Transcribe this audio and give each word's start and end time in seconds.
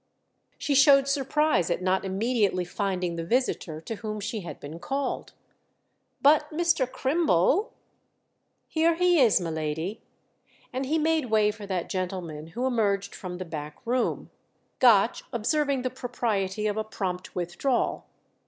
She 0.57 0.73
showed 0.73 1.07
surprise 1.07 1.69
at 1.69 1.79
not 1.83 2.03
immediately 2.03 2.65
finding 2.65 3.17
the 3.17 3.23
visitor 3.23 3.79
to 3.81 3.95
whom 3.97 4.19
she 4.19 4.41
had 4.41 4.59
been 4.59 4.79
called. 4.79 5.33
"But 6.23 6.49
Mr. 6.49 6.91
Crimble———?" 6.91 7.71
"Here 8.67 8.95
he 8.95 9.19
is, 9.19 9.39
my 9.39 9.51
lady." 9.51 10.01
And 10.73 10.87
he 10.87 10.97
made 10.97 11.25
way 11.29 11.51
for 11.51 11.67
that 11.67 11.87
gentleman, 11.87 12.47
who 12.57 12.65
emerged 12.65 13.13
from 13.13 13.37
the 13.37 13.45
back 13.45 13.77
room; 13.85 14.31
Gotch 14.79 15.21
observing 15.31 15.83
the 15.83 15.91
propriety 15.91 16.65
of 16.65 16.77
a 16.77 16.83
prompt 16.83 17.35
withdrawal. 17.35 18.05